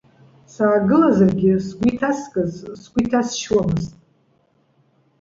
[0.53, 3.93] Саагылазаргьы, сгәы иҭаскыз, сгәы иҭас-шьуамызт.